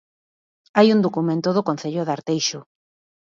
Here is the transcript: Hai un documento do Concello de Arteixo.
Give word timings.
Hai 0.77 0.87
un 0.95 0.99
documento 1.05 1.49
do 1.55 1.65
Concello 1.69 2.01
de 2.05 2.13
Arteixo. 2.15 2.59